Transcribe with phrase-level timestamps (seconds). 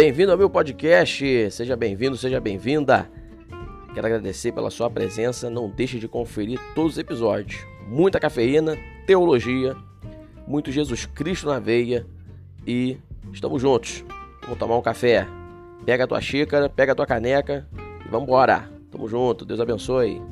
[0.00, 1.50] bem-vindo ao meu podcast.
[1.50, 3.06] Seja bem-vindo, seja bem-vinda.
[3.92, 5.50] Quero agradecer pela sua presença.
[5.50, 7.66] Não deixe de conferir todos os episódios.
[7.86, 9.76] Muita cafeína, teologia,
[10.46, 12.06] muito Jesus Cristo na veia
[12.66, 12.96] e
[13.30, 14.02] estamos juntos.
[14.40, 15.28] Vamos tomar um café.
[15.84, 17.68] Pega a tua xícara, pega a tua caneca
[18.02, 18.70] e vamos embora.
[18.90, 19.44] Tamo junto.
[19.44, 20.22] Deus abençoe.